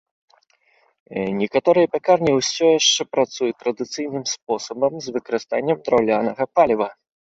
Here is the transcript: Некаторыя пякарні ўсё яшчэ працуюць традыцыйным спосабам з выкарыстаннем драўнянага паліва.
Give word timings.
Некаторыя 1.41 1.91
пякарні 1.93 2.31
ўсё 2.39 2.67
яшчэ 2.79 3.01
працуюць 3.13 3.53
традыцыйным 3.63 4.27
спосабам 4.35 4.93
з 5.01 5.07
выкарыстаннем 5.21 5.77
драўнянага 5.89 6.53
паліва. 6.59 6.95